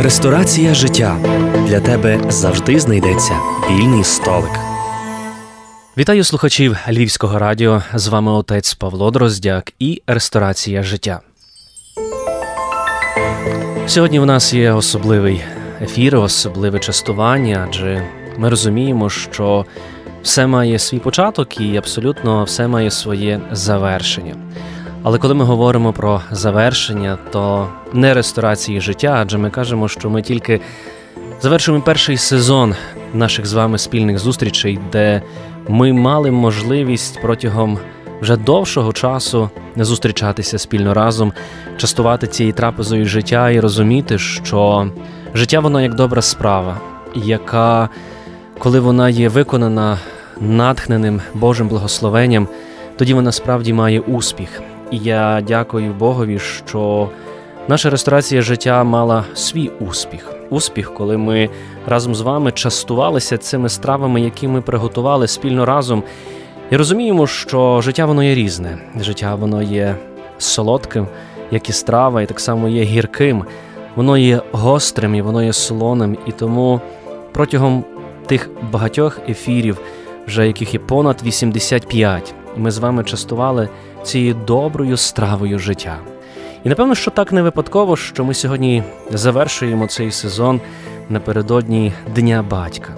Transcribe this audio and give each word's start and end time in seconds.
Ресторація 0.00 0.74
життя 0.74 1.16
для 1.68 1.80
тебе 1.80 2.20
завжди 2.28 2.80
знайдеться 2.80 3.32
вільний 3.70 4.04
столик. 4.04 4.50
Вітаю 5.98 6.24
слухачів 6.24 6.76
Львівського 6.88 7.38
радіо. 7.38 7.82
З 7.94 8.08
вами 8.08 8.32
отець 8.32 8.74
Павло 8.74 9.10
Дроздяк 9.10 9.72
і 9.78 10.02
Ресторація 10.06 10.82
життя. 10.82 11.20
Сьогодні 13.86 14.18
в 14.18 14.26
нас 14.26 14.54
є 14.54 14.72
особливий 14.72 15.40
ефір, 15.80 16.16
особливе 16.16 16.78
частування, 16.78 17.66
адже 17.68 18.02
ми 18.38 18.48
розуміємо, 18.48 19.10
що 19.10 19.66
все 20.22 20.46
має 20.46 20.78
свій 20.78 20.98
початок 20.98 21.60
і 21.60 21.76
абсолютно 21.76 22.44
все 22.44 22.68
має 22.68 22.90
своє 22.90 23.40
завершення. 23.52 24.34
Але 25.02 25.18
коли 25.18 25.34
ми 25.34 25.44
говоримо 25.44 25.92
про 25.92 26.20
завершення, 26.30 27.18
то 27.30 27.68
не 27.92 28.14
ресторації 28.14 28.80
життя, 28.80 29.18
адже 29.20 29.38
ми 29.38 29.50
кажемо, 29.50 29.88
що 29.88 30.10
ми 30.10 30.22
тільки 30.22 30.60
завершуємо 31.40 31.84
перший 31.84 32.16
сезон 32.16 32.74
наших 33.14 33.46
з 33.46 33.52
вами 33.52 33.78
спільних 33.78 34.18
зустрічей, 34.18 34.78
де 34.92 35.22
ми 35.68 35.92
мали 35.92 36.30
можливість 36.30 37.22
протягом 37.22 37.78
вже 38.20 38.36
довшого 38.36 38.92
часу 38.92 39.50
не 39.76 39.84
зустрічатися 39.84 40.58
спільно 40.58 40.94
разом, 40.94 41.32
частувати 41.76 42.26
цією 42.26 42.52
трапезою 42.52 43.04
життя 43.06 43.50
і 43.50 43.60
розуміти, 43.60 44.18
що 44.18 44.90
життя 45.34 45.60
воно 45.60 45.80
як 45.80 45.94
добра 45.94 46.22
справа, 46.22 46.80
яка, 47.14 47.88
коли 48.58 48.80
вона 48.80 49.08
є 49.08 49.28
виконана 49.28 49.98
натхненим 50.40 51.20
Божим 51.34 51.68
благословенням, 51.68 52.48
тоді 52.96 53.14
вона 53.14 53.32
справді 53.32 53.72
має 53.72 54.00
успіх. 54.00 54.62
І 54.92 54.98
я 54.98 55.42
дякую 55.46 55.92
Богові, 55.92 56.38
що 56.38 57.08
наша 57.68 57.90
ресторація 57.90 58.42
життя 58.42 58.84
мала 58.84 59.24
свій 59.34 59.70
успіх. 59.80 60.32
Успіх, 60.50 60.94
коли 60.94 61.16
ми 61.16 61.48
разом 61.86 62.14
з 62.14 62.20
вами 62.20 62.52
частувалися 62.52 63.38
цими 63.38 63.68
стравами, 63.68 64.20
які 64.20 64.48
ми 64.48 64.60
приготували 64.60 65.28
спільно 65.28 65.64
разом. 65.64 66.02
І 66.70 66.76
розуміємо, 66.76 67.26
що 67.26 67.80
життя 67.80 68.06
воно 68.06 68.22
є 68.22 68.34
різне. 68.34 68.78
Життя 69.00 69.34
воно 69.34 69.62
є 69.62 69.96
солодким, 70.38 71.06
як 71.50 71.68
і 71.68 71.72
страва, 71.72 72.22
і 72.22 72.26
так 72.26 72.40
само 72.40 72.68
є 72.68 72.82
гірким. 72.82 73.44
Воно 73.96 74.18
є 74.18 74.40
гострим 74.52 75.14
і 75.14 75.22
воно 75.22 75.42
є 75.42 75.52
солоним. 75.52 76.18
І 76.26 76.32
тому 76.32 76.80
протягом 77.32 77.84
тих 78.26 78.50
багатьох 78.72 79.18
ефірів, 79.28 79.80
вже 80.26 80.46
яких 80.46 80.74
є 80.74 80.80
понад 80.80 81.22
85, 81.22 82.34
ми 82.56 82.70
з 82.70 82.78
вами 82.78 83.04
частували 83.04 83.68
цією 84.02 84.34
доброю 84.34 84.96
стравою 84.96 85.58
життя. 85.58 85.98
І 86.64 86.68
напевно, 86.68 86.94
що 86.94 87.10
так 87.10 87.32
не 87.32 87.42
випадково, 87.42 87.96
що 87.96 88.24
ми 88.24 88.34
сьогодні 88.34 88.82
завершуємо 89.10 89.86
цей 89.86 90.10
сезон 90.10 90.60
напередодні 91.08 91.92
Дня 92.14 92.44
Батька, 92.50 92.94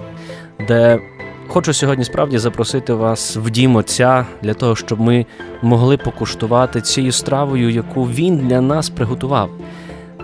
де 0.67 0.99
хочу 1.47 1.73
сьогодні 1.73 2.05
справді 2.05 2.37
запросити 2.37 2.93
вас 2.93 3.37
в 3.37 3.49
дім 3.49 3.75
Отця 3.75 4.25
для 4.41 4.53
того, 4.53 4.75
щоб 4.75 5.01
ми 5.01 5.25
могли 5.61 5.97
покуштувати 5.97 6.81
цією 6.81 7.11
стравою, 7.11 7.69
яку 7.69 8.03
він 8.03 8.37
для 8.37 8.61
нас 8.61 8.89
приготував. 8.89 9.49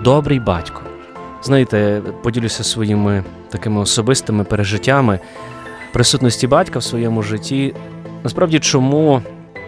Добрий 0.04 0.40
батько. 0.40 0.82
Знаєте, 1.44 2.02
поділюся 2.24 2.64
своїми 2.64 3.24
такими 3.50 3.82
особистими 3.82 4.44
пережиттями 4.44 5.20
присутності 5.94 6.48
батька 6.48 6.80
в 6.80 6.84
своєму 6.84 7.22
житті. 7.22 7.74
Насправді, 8.24 8.60
чому 8.60 9.22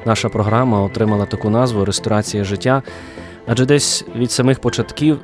наша 0.06 0.30
програма 0.30 0.82
отримала 0.82 1.26
таку 1.26 1.50
назву 1.50 1.86
Ресторація 1.86 2.44
життя. 2.44 2.84
Адже 3.48 3.66
десь 3.66 4.06
від 4.16 4.32
самих 4.32 4.60
початків 4.60 5.20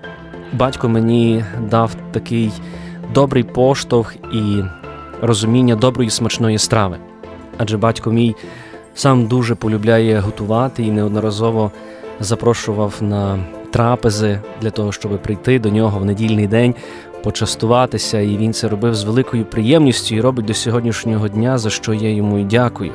батько 0.53 0.89
мені 0.89 1.43
дав 1.69 1.95
такий 2.11 2.51
добрий 3.13 3.43
поштовх 3.43 4.15
і 4.15 4.63
розуміння 5.21 5.75
доброї 5.75 6.09
смачної 6.09 6.57
страви. 6.57 6.97
Адже 7.57 7.77
батько 7.77 8.11
мій 8.11 8.35
сам 8.95 9.27
дуже 9.27 9.55
полюбляє 9.55 10.19
готувати 10.19 10.83
і 10.83 10.91
неодноразово 10.91 11.71
запрошував 12.19 12.95
на 13.01 13.39
трапези 13.71 14.39
для 14.61 14.69
того, 14.69 14.91
щоб 14.91 15.21
прийти 15.21 15.59
до 15.59 15.69
нього 15.69 15.99
в 15.99 16.05
недільний 16.05 16.47
день, 16.47 16.75
почастуватися, 17.23 18.19
і 18.19 18.37
він 18.37 18.53
це 18.53 18.67
робив 18.67 18.95
з 18.95 19.03
великою 19.03 19.45
приємністю 19.45 20.15
і 20.15 20.21
робить 20.21 20.45
до 20.45 20.53
сьогоднішнього 20.53 21.27
дня, 21.27 21.57
за 21.57 21.69
що 21.69 21.93
я 21.93 22.09
йому 22.09 22.39
і 22.39 22.43
дякую. 22.43 22.91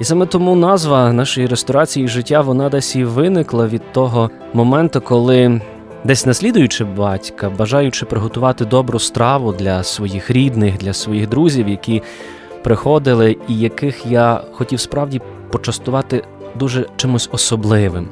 І 0.00 0.04
саме 0.04 0.26
тому 0.26 0.56
назва 0.56 1.12
нашої 1.12 1.46
ресторації 1.46 2.08
життя 2.08 2.40
вона 2.40 2.68
десь 2.68 2.96
і 2.96 3.04
виникла 3.04 3.66
від 3.66 3.92
того 3.92 4.30
моменту, 4.52 5.00
коли 5.00 5.60
десь 6.04 6.26
наслідуючи 6.26 6.84
батька, 6.84 7.50
бажаючи 7.58 8.06
приготувати 8.06 8.64
добру 8.64 8.98
страву 8.98 9.52
для 9.52 9.82
своїх 9.82 10.30
рідних, 10.30 10.78
для 10.78 10.92
своїх 10.92 11.28
друзів, 11.28 11.68
які 11.68 12.02
приходили, 12.62 13.36
і 13.48 13.58
яких 13.58 14.06
я 14.06 14.40
хотів 14.52 14.80
справді 14.80 15.20
почастувати 15.50 16.24
дуже 16.54 16.86
чимось 16.96 17.28
особливим. 17.32 18.08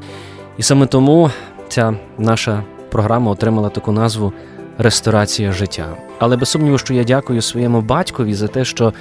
І 0.59 0.63
саме 0.63 0.87
тому 0.87 1.31
ця 1.69 1.95
наша 2.19 2.63
програма 2.91 3.33
отримала 3.33 3.69
таку 3.69 3.93
назву 3.93 4.33
Ресторація 4.79 5.53
життя. 5.53 5.87
Але 6.19 6.37
без 6.37 6.49
сумніву, 6.49 6.79
що 6.79 6.95
я 6.95 7.05
дякую 7.05 7.43
своєму 7.43 7.81
батькові 7.81 8.35
за 8.35 8.49
те, 8.49 8.65
що 8.65 8.93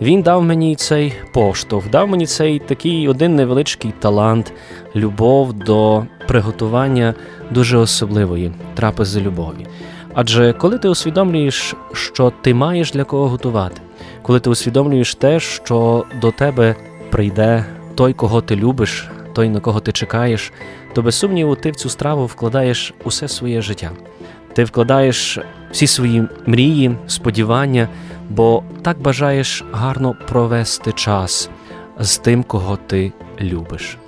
він 0.00 0.22
дав 0.22 0.42
мені 0.42 0.76
цей 0.76 1.12
поштовх, 1.32 1.90
дав 1.90 2.08
мені 2.08 2.26
цей 2.26 2.58
такий 2.58 3.08
один 3.08 3.36
невеличкий 3.36 3.92
талант, 3.98 4.52
любов 4.96 5.52
до 5.52 6.04
приготування 6.28 7.14
дуже 7.50 7.78
особливої 7.78 8.52
трапези 8.74 9.20
любові. 9.20 9.66
Адже 10.14 10.52
коли 10.52 10.78
ти 10.78 10.88
усвідомлюєш, 10.88 11.74
що 11.92 12.32
ти 12.42 12.54
маєш 12.54 12.92
для 12.92 13.04
кого 13.04 13.28
готувати, 13.28 13.80
коли 14.22 14.40
ти 14.40 14.50
усвідомлюєш 14.50 15.14
те, 15.14 15.40
що 15.40 16.04
до 16.20 16.30
тебе 16.30 16.76
прийде 17.10 17.64
той, 17.94 18.12
кого 18.12 18.40
ти 18.40 18.56
любиш, 18.56 19.08
той, 19.32 19.48
на 19.48 19.60
кого 19.60 19.80
ти 19.80 19.92
чекаєш, 19.92 20.52
то 20.94 21.02
без 21.02 21.14
сумніву 21.14 21.54
ти 21.56 21.70
в 21.70 21.76
цю 21.76 21.88
страву 21.88 22.26
вкладаєш 22.26 22.94
усе 23.04 23.28
своє 23.28 23.62
життя. 23.62 23.90
Ти 24.56 24.64
вкладаєш 24.64 25.38
всі 25.70 25.86
свої 25.86 26.24
мрії, 26.46 26.96
сподівання, 27.06 27.88
бо 28.30 28.62
так 28.82 29.00
бажаєш 29.00 29.64
гарно 29.72 30.14
провести 30.28 30.92
час 30.92 31.50
з 32.00 32.18
тим, 32.18 32.42
кого 32.42 32.78
ти 32.86 33.12
любиш. 33.40 33.98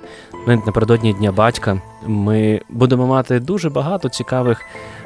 Навіть 0.47 0.65
напередодні 0.65 1.13
Дня 1.13 1.31
батька 1.31 1.81
ми 2.05 2.61
будемо 2.69 3.07
мати 3.07 3.39
дуже 3.39 3.69
багато 3.69 4.09
цікавих 4.09 4.65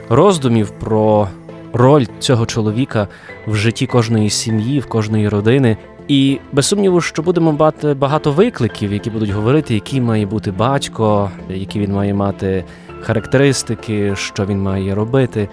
роздумів 0.10 0.70
про 0.70 1.28
роль 1.74 2.06
цього 2.20 2.46
чоловіка 2.46 3.08
в 3.48 3.56
житті 3.56 3.88
кожної 3.88 4.30
сім'ї, 4.30 4.80
в 4.80 4.86
кожної 4.86 5.30
родини. 5.30 5.78
І 6.08 6.40
без 6.52 6.66
сумніву, 6.66 7.02
що 7.02 7.22
будемо 7.22 7.52
мати 7.52 7.94
багато 7.94 8.32
викликів, 8.32 8.94
які 8.94 9.10
будуть 9.10 9.30
говорити, 9.30 9.74
який 9.74 10.02
має 10.02 10.26
бути 10.26 10.52
батько, 10.52 11.32
які 11.50 11.80
він 11.80 11.94
має 11.94 12.14
мати 12.14 12.66
характеристики, 13.04 14.16
що 14.16 14.46
він 14.46 14.62
має 14.62 14.96
робити. 14.96 15.50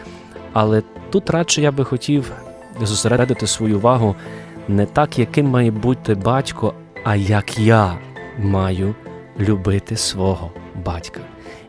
Але 0.52 0.82
тут 1.10 1.30
радше 1.30 1.62
я 1.62 1.72
би 1.72 1.84
хотів 1.84 2.32
зосередити 2.82 3.46
свою 3.46 3.76
увагу 3.76 4.16
не 4.68 4.86
так, 4.86 5.18
яким 5.18 5.46
має 5.46 5.70
бути 5.70 6.14
батько, 6.14 6.74
а 7.04 7.16
як 7.16 7.58
я 7.58 7.98
маю 8.38 8.94
любити 9.40 9.96
свого 9.96 10.50
батька. 10.84 11.20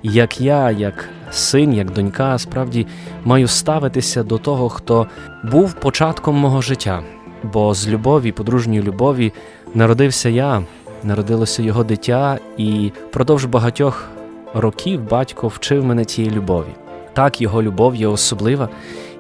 Як 0.04 0.42
я, 0.42 0.72
як 0.72 1.10
син, 1.32 1.74
як 1.74 1.92
донька, 1.92 2.38
справді 2.38 2.88
маю 3.26 3.48
ставитися 3.48 4.24
до 4.24 4.38
того, 4.38 4.70
хто 4.70 5.08
був 5.44 5.74
початком 5.74 6.36
мого 6.36 6.62
життя. 6.62 7.04
Бо 7.44 7.74
з 7.74 7.88
любові, 7.88 8.32
подружньої 8.32 8.82
любові, 8.82 9.34
народився 9.74 10.30
я, 10.30 10.64
народилося 11.04 11.64
його 11.64 11.84
дитя, 11.84 12.40
і 12.58 12.92
впродовж 13.10 13.46
багатьох 13.46 14.10
років 14.54 15.10
батько 15.10 15.48
вчив 15.48 15.86
мене 15.86 16.06
цієї 16.06 16.34
любові. 16.34 16.68
Так, 17.14 17.42
його 17.42 17.64
любов 17.64 17.96
є 17.96 18.08
особлива, 18.08 18.70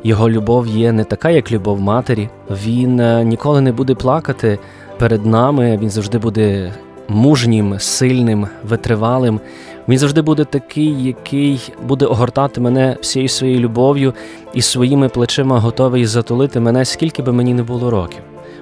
його 0.03 0.29
любов 0.29 0.67
є 0.67 0.91
не 0.91 1.03
така, 1.03 1.29
як 1.29 1.51
любов 1.51 1.81
матері. 1.81 2.29
Він 2.49 2.99
е, 2.99 3.23
ніколи 3.23 3.61
не 3.61 3.71
буде 3.71 3.95
плакати 3.95 4.59
перед 4.97 5.25
нами, 5.25 5.77
він 5.81 5.89
завжди 5.89 6.17
буде 6.17 6.73
мужнім, 7.07 7.79
сильним, 7.79 8.47
витривалим. 8.63 9.39
Він 9.87 9.97
завжди 9.97 10.21
буде 10.21 10.45
такий, 10.45 11.03
який 11.03 11.73
буде 11.87 12.05
огортати 12.05 12.61
мене 12.61 12.97
всією 13.01 13.29
своєю 13.29 13.59
любов'ю 13.59 14.13
і 14.53 14.61
своїми 14.61 15.09
плечима 15.09 15.59
готовий 15.59 16.05
затулити 16.05 16.59
мене, 16.59 16.85
скільки 16.85 17.21
би 17.21 17.31
мені 17.31 17.53
не 17.53 17.63
було 17.63 17.89
років. 17.89 18.21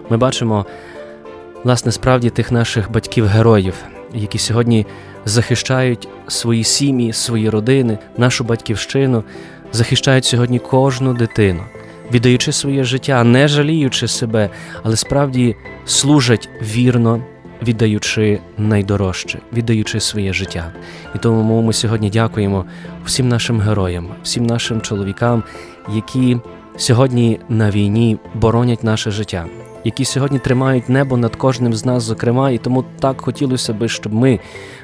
Ми 0.10 0.18
бачимо, 0.18 0.66
власне, 1.64 1.92
справді 1.92 2.30
тих 2.30 2.52
наших 2.52 2.92
батьків-героїв, 2.92 3.74
які 4.14 4.38
сьогодні 4.38 4.86
захищають 5.30 6.08
свої 6.28 6.64
сім'ї, 6.64 7.14
свої 7.14 7.50
родини, 7.50 7.98
нашу 8.18 8.44
батьківщину, 8.44 9.24
захищають 9.72 10.26
сьогодні 10.26 10.60
кожну 10.60 11.14
дитину, 11.14 11.64
віддаючи 12.12 12.52
своє 12.52 12.84
життя, 12.84 13.24
не 13.24 13.48
жаліючи 13.48 14.08
себе, 14.08 14.50
але 14.84 14.96
справді 14.96 15.56
служать 15.86 16.50
вірно 16.62 17.22
віддаючи 17.64 18.40
найдорожче, 18.58 19.40
віддаючи 19.54 20.00
своє 20.00 20.34
життя. 20.34 20.72
І 21.16 21.18
тому 21.18 21.62
ми 21.62 21.74
сьогодні 21.74 22.10
дякуємо 22.10 22.66
всім 23.06 23.28
нашим 23.28 23.60
героям, 23.60 24.08
всім 24.24 24.46
нашим 24.46 24.82
чоловікам, 24.82 25.44
які 25.96 26.38
сьогодні 26.78 27.40
на 27.50 27.72
війні 27.72 28.18
боронять 28.34 28.84
наше 28.84 29.12
життя, 29.12 29.46
які 29.84 30.06
сьогодні 30.06 30.40
тримають 30.40 30.90
небо 30.90 31.18
над 31.18 31.36
кожним 31.36 31.74
з 31.74 31.86
нас, 31.86 32.04
зокрема, 32.04 32.52
і 32.52 32.58
тому 32.58 32.86
так 33.00 33.22
хотілося 33.22 33.74
би, 33.74 33.90
щоб 33.90 34.14
ми, 34.14 34.40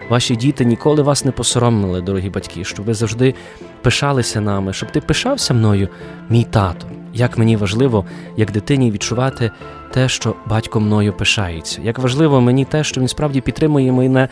ваші 0.10 0.36
діти, 0.36 0.66
ніколи 0.66 1.02
вас 1.02 1.26
не 1.26 1.32
посоромили, 1.32 2.02
дорогі 2.02 2.30
батьки, 2.30 2.64
щоб 2.64 2.86
ви 2.86 2.94
завжди 2.94 3.34
пишалися 3.82 4.42
нами, 4.42 4.74
щоб 4.74 4.92
ти 4.92 5.02
пишався 5.02 5.54
мною, 5.54 5.90
мій 6.30 6.44
тато. 6.44 6.88
Як 7.14 7.38
мені 7.38 7.58
важливо, 7.58 8.06
як 8.38 8.52
дитині 8.52 8.92
відчувати 8.92 9.52
те, 9.92 10.10
що 10.10 10.36
батько 10.46 10.80
мною 10.80 11.14
пишається. 11.14 11.82
Як 11.84 12.00
важливо 12.00 12.42
мені 12.42 12.66
те, 12.66 12.84
що 12.84 13.02
він 13.02 13.08
справді 13.08 13.42
підтримує 13.42 13.92
мене 13.92 14.28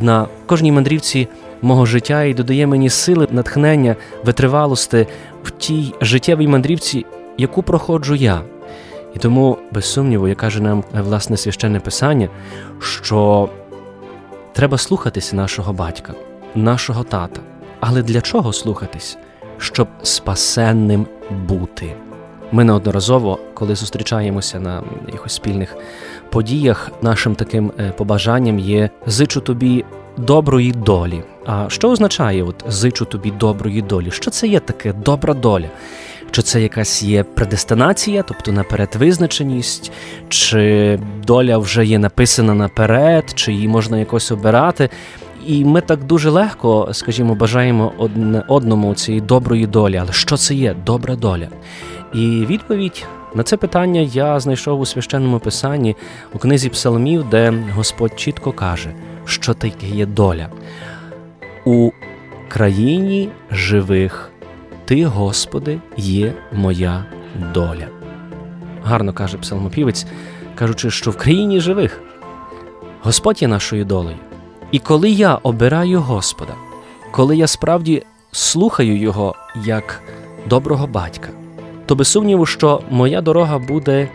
на 0.00 0.28
кожній 0.46 0.72
мандрівці 0.72 1.28
мого 1.62 1.86
життя 1.86 2.22
і 2.22 2.34
додає 2.34 2.66
мені 2.66 2.90
сили, 2.90 3.28
натхнення, 3.30 3.96
витривалості 4.24 5.06
в 5.44 5.50
тій 5.50 5.94
життєвій 6.00 6.48
мандрівці, 6.48 7.06
яку 7.38 7.62
проходжу 7.62 8.14
я. 8.14 8.42
І 9.14 9.18
тому, 9.18 9.58
без 9.72 9.84
сумніву, 9.84 10.28
як 10.28 10.38
каже 10.38 10.62
нам 10.62 10.84
власне 10.92 11.36
священне 11.36 11.80
писання, 11.80 12.28
що 12.80 13.48
треба 14.56 14.78
слухатися 14.78 15.36
нашого 15.36 15.72
батька, 15.72 16.14
нашого 16.54 17.04
тата. 17.04 17.40
Але 17.80 18.02
для 18.02 18.20
чого 18.20 18.52
слухатись? 18.52 19.18
Щоб 19.58 19.88
спасенним 20.02 21.06
бути. 21.30 21.94
Ми 22.52 22.64
неодноразово, 22.64 23.38
коли 23.54 23.74
зустрічаємося 23.74 24.60
на 24.60 24.82
якихось 25.06 25.32
спільних 25.32 25.76
подіях, 26.30 26.90
нашим 27.02 27.34
таким 27.34 27.72
е, 27.78 27.90
побажанням 27.90 28.58
є 28.58 28.90
зичу 29.06 29.40
тобі 29.40 29.84
доброї 30.16 30.72
долі. 30.72 31.22
А 31.46 31.64
що 31.68 31.90
означає 31.90 32.42
от 32.42 32.64
зичу 32.68 33.04
тобі 33.04 33.30
доброї 33.30 33.82
долі? 33.82 34.10
Що 34.10 34.30
це 34.30 34.48
є 34.48 34.60
таке 34.60 34.92
добра 34.92 35.34
доля? 35.34 35.68
Чи 36.36 36.42
це 36.42 36.62
якась 36.62 37.02
є 37.02 37.22
предестинація, 37.22 38.22
тобто 38.22 38.52
наперед 38.52 38.96
визначеність, 38.98 39.92
чи 40.28 40.98
доля 41.26 41.58
вже 41.58 41.86
є 41.86 41.98
написана 41.98 42.54
наперед, 42.54 43.32
чи 43.34 43.52
її 43.52 43.68
можна 43.68 43.98
якось 43.98 44.32
обирати? 44.32 44.90
І 45.46 45.64
ми 45.64 45.80
так 45.80 46.04
дуже 46.04 46.30
легко, 46.30 46.88
скажімо, 46.92 47.34
бажаємо 47.34 47.92
одне 47.98 48.44
одному 48.48 48.94
цієї 48.94 49.20
доброї 49.20 49.66
долі. 49.66 49.96
Але 49.96 50.12
що 50.12 50.36
це 50.36 50.54
є 50.54 50.74
добра 50.86 51.16
доля? 51.16 51.48
І 52.14 52.46
відповідь 52.50 53.06
на 53.34 53.42
це 53.42 53.56
питання 53.56 54.00
я 54.00 54.40
знайшов 54.40 54.80
у 54.80 54.86
священному 54.86 55.38
писанні 55.38 55.96
у 56.34 56.38
книзі 56.38 56.68
Псалмів, 56.68 57.24
де 57.30 57.54
Господь 57.74 58.20
чітко 58.20 58.52
каже, 58.52 58.90
що 59.24 59.54
таке 59.54 59.86
є 59.86 60.06
доля. 60.06 60.48
У 61.64 61.90
країні 62.48 63.28
живих 63.50 64.32
Ти, 64.86 65.06
Господи, 65.06 65.80
є 65.96 66.34
моя 66.52 67.04
доля. 67.54 67.88
Гарно 68.84 69.12
каже 69.12 69.38
псалмопівець, 69.38 70.06
кажучи, 70.54 70.90
що 70.90 71.10
в 71.10 71.16
країні 71.16 71.60
живих 71.60 72.00
Господь 73.02 73.42
є 73.42 73.48
нашою 73.48 73.84
долею. 73.84 74.16
І 74.72 74.78
коли 74.78 75.10
я 75.10 75.34
обираю 75.34 76.00
Господа, 76.00 76.54
коли 77.10 77.36
я 77.36 77.46
справді 77.46 78.02
слухаю 78.32 78.98
Його 78.98 79.34
як 79.64 80.02
доброго 80.46 80.86
батька 80.86 81.28
то 81.86 81.94
без 81.94 82.08
сумніву, 82.08 82.46
що 82.46 82.80
моя 82.90 83.20
дорога 83.20 83.58
буде 83.58 84.08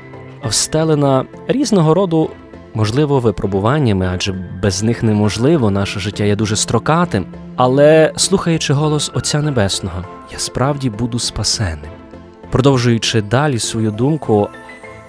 встелена 0.45 1.25
різного 1.47 1.93
роду, 1.93 2.29
можливо, 2.73 3.19
випробуваннями, 3.19 4.09
адже 4.13 4.31
без 4.63 4.83
них 4.83 5.03
неможливо, 5.03 5.71
наше 5.71 5.99
життя 5.99 6.23
є 6.23 6.35
дуже 6.35 6.55
строкатим. 6.55 7.25
Але 7.55 8.13
слухаючи 8.15 8.73
голос 8.73 9.11
Отця 9.13 9.41
Небесного, 9.41 10.03
я 10.31 10.39
справді 10.39 10.89
буду 10.89 11.19
спасеним. 11.19 11.91
Продовжуючи 12.51 13.21
далі 13.21 13.59
свою 13.59 13.91
думку, 13.91 14.49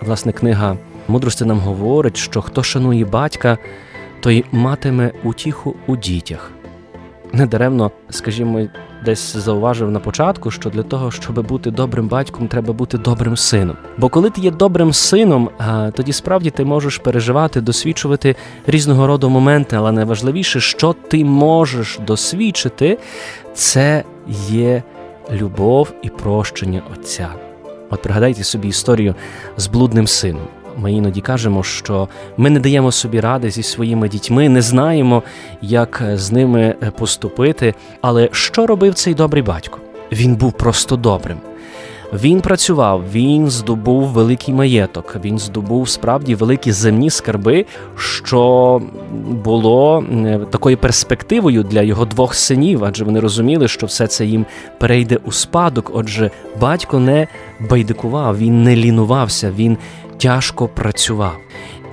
власне, 0.00 0.32
книга 0.32 0.76
мудрості 1.08 1.44
нам 1.44 1.58
говорить, 1.58 2.16
що 2.16 2.42
хто 2.42 2.62
шанує 2.62 3.04
батька, 3.04 3.58
той 4.20 4.44
матиме 4.52 5.12
утіху 5.24 5.74
у 5.86 5.96
дітях. 5.96 6.50
Недаремно, 7.32 7.90
скажімо, 8.11 8.67
десь 9.05 9.37
зауважив 9.37 9.90
на 9.90 10.00
початку, 10.00 10.50
що 10.50 10.70
для 10.70 10.82
того, 10.82 11.11
щоб 11.11 11.46
бути 11.46 11.70
добрим 11.70 12.08
батьком, 12.08 12.49
треба 12.49 12.73
бути 12.73 12.99
добрим 12.99 13.37
сином. 13.37 13.76
Бо 13.99 14.08
коли 14.08 14.31
ти 14.31 14.40
є 14.40 14.50
добрим 14.50 14.93
сином, 14.93 15.50
тоді 15.93 16.12
справді 16.12 16.50
ти 16.50 16.64
можеш 16.64 16.99
переживати, 16.99 17.61
досвідчувати 17.61 18.37
різного 18.67 19.06
роду 19.06 19.31
моменти, 19.31 19.76
але 19.76 19.93
найважливіше, 19.93 20.61
що 20.61 20.94
ти 21.08 21.25
можеш 21.25 21.99
досвідчити, 22.06 22.99
це 23.55 24.05
є 24.49 24.82
любов 25.32 25.93
і 26.02 26.08
прощення 26.08 26.82
Отця. 26.93 27.29
От 27.90 28.02
пригадайте 28.02 28.44
собі 28.44 28.69
історію 28.69 29.14
з 29.56 29.67
блудним 29.67 30.06
сином. 30.06 30.46
Ми 30.76 30.92
іноді 30.92 31.20
кажемо, 31.20 31.62
що 31.62 32.08
ми 32.36 32.50
не 32.50 32.60
даємо 32.60 32.92
собі 32.92 33.20
ради 33.20 33.50
зі 33.50 33.62
своїми 33.62 34.08
дітьми, 34.08 34.48
не 34.48 34.62
знаємо, 34.62 35.22
як 35.62 36.02
з 36.14 36.32
ними 36.32 36.74
поступити. 36.98 37.74
Але 38.00 38.28
що 38.32 38.66
робив 38.66 38.94
цей 38.94 39.14
добрий 39.14 39.42
батько? 39.42 39.78
Він 40.12 40.34
був 40.36 40.52
просто 40.52 40.96
добрим. 40.96 41.38
Він 42.12 42.40
працював, 42.40 43.04
він 43.12 43.50
здобув 43.50 44.02
великий 44.02 44.54
маєток, 44.54 45.16
він 45.24 45.38
здобув 45.38 45.88
справді 45.88 46.34
великі 46.34 46.72
земні 46.72 47.10
скарби, 47.10 47.66
що 47.96 48.82
було 49.44 50.04
такою 50.50 50.76
перспективою 50.76 51.62
для 51.62 51.82
його 51.82 52.04
двох 52.04 52.34
синів, 52.34 52.84
адже 52.84 53.04
вони 53.04 53.20
розуміли, 53.20 53.68
що 53.68 53.86
все 53.86 54.06
це 54.06 54.26
їм 54.26 54.46
перейде 54.80 55.18
у 55.24 55.32
спадок. 55.32 55.90
Отже, 55.94 56.30
батько 56.60 56.98
не 56.98 57.28
байдикував, 57.70 58.38
він 58.38 58.62
не 58.62 58.76
лінувався, 58.76 59.52
він 59.56 59.78
тяжко 60.18 60.68
працював. 60.68 61.36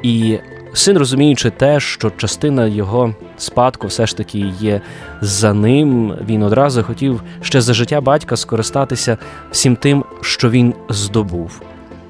І 0.03 0.37
син, 0.73 0.97
розуміючи 0.97 1.49
те, 1.49 1.79
що 1.79 2.09
частина 2.09 2.67
його 2.67 3.13
спадку 3.37 3.87
все 3.87 4.07
ж 4.07 4.17
таки 4.17 4.39
є 4.59 4.81
за 5.21 5.53
ним, 5.53 6.15
він 6.27 6.43
одразу 6.43 6.83
хотів 6.83 7.21
ще 7.41 7.61
за 7.61 7.73
життя 7.73 8.01
батька 8.01 8.37
скористатися 8.37 9.17
всім 9.51 9.75
тим, 9.75 10.05
що 10.21 10.49
він 10.49 10.73
здобув. 10.89 11.61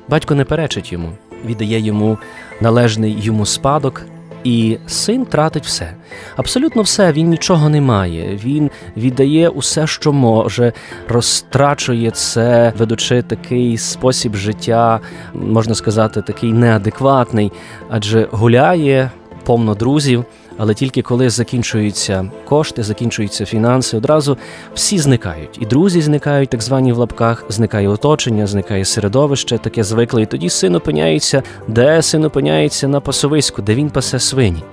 Батько 0.08 0.36
не 0.36 0.46
перечить 0.46 0.92
йому, 0.92 1.12
віддає 1.46 1.80
йому 1.80 2.18
належний 2.62 3.22
йому 3.22 3.46
спадок. 3.46 4.06
І 4.44 4.78
син 4.88 5.26
тратить 5.26 5.66
все, 5.66 5.94
абсолютно 6.36 6.82
все. 6.82 7.12
Він 7.12 7.30
нічого 7.30 7.70
не 7.70 7.82
має. 7.82 8.36
Він 8.44 8.72
віддає 8.98 9.50
усе, 9.50 9.88
що 9.88 10.14
може, 10.14 10.74
розтрачує 11.08 12.12
це, 12.12 12.74
ведучи 12.78 13.22
такий 13.22 13.78
спосіб 13.78 14.36
життя, 14.36 15.00
можна 15.34 15.76
сказати, 15.76 16.22
такий 16.22 16.54
неадекватний, 16.54 17.52
адже 17.90 18.28
гуляє 18.32 19.12
повно 19.44 19.76
друзів. 19.76 20.26
Але 20.62 20.74
тільки 20.74 21.02
коли 21.02 21.30
закінчуються 21.30 22.32
кошти, 22.46 22.84
закінчуються 22.84 23.46
фінанси, 23.46 23.98
одразу 23.98 24.38
всі 24.74 24.98
зникають. 24.98 25.58
І 25.62 25.66
друзі 25.66 26.02
зникають, 26.02 26.50
так 26.50 26.62
звані 26.62 26.94
в 26.94 26.98
лапках, 26.98 27.46
зникає 27.50 27.88
оточення, 27.88 28.48
зникає 28.48 28.86
середовище, 28.86 29.58
таке 29.58 29.84
звикле. 29.84 30.22
І 30.22 30.26
тоді 30.26 30.50
син 30.50 30.76
опиняється, 30.76 31.44
де 31.68 32.02
син 32.02 32.26
опиняється 32.26 32.88
на 32.88 33.00
пасовиську, 33.00 33.62
де 33.62 33.76
він 33.76 33.90
пасе 33.90 34.20
свині, 34.20 34.64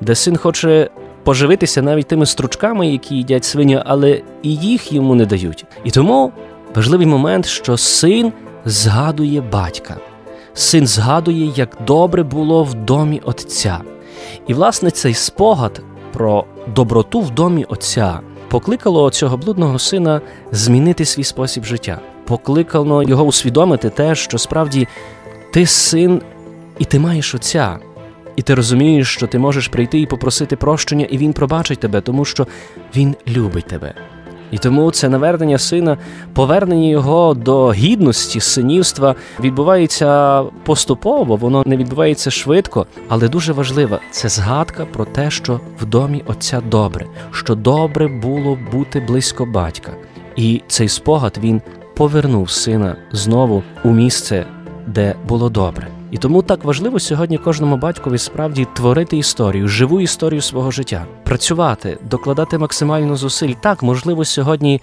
де 0.00 0.14
син 0.14 0.36
хоче. 0.36 0.90
Поживитися 1.24 1.82
навіть 1.82 2.06
тими 2.06 2.26
стручками, 2.26 2.88
які 2.88 3.14
їдять 3.14 3.44
свині, 3.44 3.82
але 3.86 4.22
і 4.42 4.56
їх 4.56 4.92
йому 4.92 5.14
не 5.14 5.26
дають. 5.26 5.64
І 5.84 5.90
тому 5.90 6.32
важливий 6.74 7.06
момент, 7.06 7.46
що 7.46 7.76
син 7.76 8.32
згадує 8.64 9.40
батька, 9.40 9.96
син 10.54 10.86
згадує, 10.86 11.52
як 11.56 11.78
добре 11.86 12.22
було 12.22 12.64
в 12.64 12.74
домі 12.74 13.20
отця. 13.24 13.80
І, 14.46 14.54
власне, 14.54 14.90
цей 14.90 15.14
спогад 15.14 15.82
про 16.12 16.44
доброту 16.74 17.20
в 17.20 17.30
домі 17.30 17.64
Отця 17.68 18.20
покликало 18.48 19.10
цього 19.10 19.36
блудного 19.36 19.78
сина 19.78 20.20
змінити 20.52 21.04
свій 21.04 21.24
спосіб 21.24 21.64
життя, 21.64 22.00
покликало 22.24 23.02
його 23.02 23.24
усвідомити 23.24 23.90
те, 23.90 24.14
що 24.14 24.38
справді 24.38 24.88
ти 25.52 25.66
син 25.66 26.22
і 26.78 26.84
ти 26.84 26.98
маєш 26.98 27.34
отця. 27.34 27.78
І 28.36 28.42
ти 28.42 28.54
розумієш, 28.54 29.14
що 29.14 29.26
ти 29.26 29.38
можеш 29.38 29.68
прийти 29.68 30.00
і 30.00 30.06
попросити 30.06 30.56
прощення, 30.56 31.06
і 31.10 31.18
він 31.18 31.32
пробачить 31.32 31.80
тебе, 31.80 32.00
тому 32.00 32.24
що 32.24 32.46
він 32.96 33.14
любить 33.28 33.66
тебе. 33.66 33.94
І 34.54 34.58
тому 34.58 34.90
це 34.90 35.08
навернення 35.08 35.58
сина, 35.58 35.98
повернення 36.32 36.88
його 36.88 37.34
до 37.34 37.72
гідності 37.72 38.40
синівства 38.40 39.14
відбувається 39.40 40.42
поступово, 40.42 41.36
воно 41.36 41.62
не 41.66 41.76
відбувається 41.76 42.30
швидко, 42.30 42.86
але 43.08 43.28
дуже 43.28 43.52
важливо 43.52 43.98
це 44.10 44.28
згадка 44.28 44.86
про 44.86 45.04
те, 45.04 45.30
що 45.30 45.60
в 45.80 45.86
домі 45.86 46.22
отця 46.26 46.60
добре, 46.70 47.06
що 47.30 47.54
добре 47.54 48.08
було 48.08 48.58
бути 48.72 49.00
близько 49.00 49.46
батька. 49.46 49.92
І 50.36 50.62
цей 50.66 50.88
спогад 50.88 51.38
він 51.42 51.62
повернув 51.96 52.50
сина 52.50 52.96
знову 53.12 53.62
у 53.84 53.90
місце, 53.90 54.46
де 54.86 55.14
було 55.28 55.48
добре. 55.48 55.88
І 56.10 56.18
тому 56.18 56.42
так 56.42 56.64
важливо 56.64 57.00
сьогодні 57.00 57.38
кожному 57.38 57.76
батькові 57.76 58.18
справді 58.18 58.66
творити 58.74 59.16
історію, 59.16 59.68
живу 59.68 60.00
історію 60.00 60.42
свого 60.42 60.70
життя, 60.70 61.06
працювати, 61.22 61.98
докладати 62.10 62.58
максимально 62.58 63.16
зусиль. 63.16 63.52
Так, 63.60 63.82
можливо, 63.82 64.24
сьогодні 64.24 64.80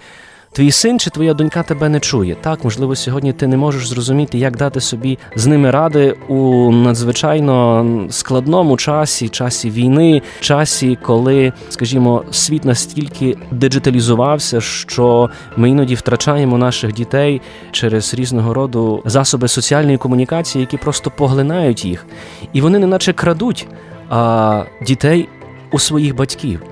Твій 0.52 0.70
син 0.70 0.98
чи 0.98 1.10
твоя 1.10 1.34
донька 1.34 1.62
тебе 1.62 1.88
не 1.88 2.00
чує. 2.00 2.36
Так, 2.40 2.64
можливо, 2.64 2.96
сьогодні 2.96 3.32
ти 3.32 3.46
не 3.46 3.56
можеш 3.56 3.88
зрозуміти, 3.88 4.38
як 4.38 4.56
дати 4.56 4.80
собі 4.80 5.18
з 5.36 5.46
ними 5.46 5.70
ради 5.70 6.16
у 6.28 6.70
надзвичайно 6.72 8.06
складному 8.10 8.76
часі, 8.76 9.28
часі 9.28 9.70
війни, 9.70 10.22
часі, 10.40 10.98
коли, 11.02 11.52
скажімо, 11.68 12.24
світ 12.30 12.64
настільки 12.64 13.36
диджиталізувався, 13.50 14.60
що 14.60 15.30
ми 15.56 15.70
іноді 15.70 15.94
втрачаємо 15.94 16.58
наших 16.58 16.92
дітей 16.92 17.40
через 17.70 18.14
різного 18.14 18.54
роду 18.54 19.02
засоби 19.04 19.48
соціальної 19.48 19.98
комунікації, 19.98 20.60
які 20.60 20.76
просто 20.76 21.10
поглинають 21.10 21.84
їх, 21.84 22.06
і 22.52 22.60
вони 22.60 22.78
неначе 22.78 23.12
крадуть 23.12 23.66
а, 24.10 24.64
дітей 24.86 25.28
у 25.70 25.78
своїх 25.78 26.16
батьків. 26.16 26.62